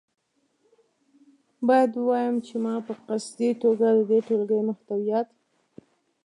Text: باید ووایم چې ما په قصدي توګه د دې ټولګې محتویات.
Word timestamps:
باید 1.67 1.91
ووایم 1.95 2.35
چې 2.47 2.55
ما 2.63 2.75
په 2.87 2.93
قصدي 3.07 3.49
توګه 3.63 3.87
د 3.97 3.99
دې 4.09 4.19
ټولګې 4.27 4.59
محتویات. 4.69 5.27